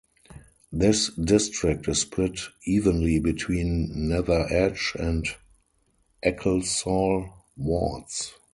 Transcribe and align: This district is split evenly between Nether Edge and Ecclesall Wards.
This 0.71 1.09
district 1.13 1.87
is 1.87 2.01
split 2.01 2.39
evenly 2.65 3.19
between 3.19 3.91
Nether 4.09 4.47
Edge 4.49 4.93
and 4.97 5.27
Ecclesall 6.25 7.31
Wards. 7.55 8.33